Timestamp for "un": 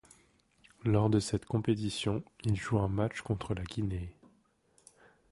2.79-2.87